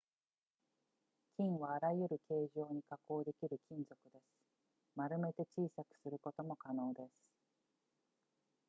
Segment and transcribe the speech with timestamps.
[1.37, 4.23] 金はあらゆる形状に加工できる金属です
[4.95, 7.11] 丸めて小さくすることも可能です